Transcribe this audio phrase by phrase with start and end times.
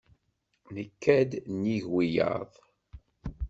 [0.75, 2.51] Nekka-d nnig wiyaḍ.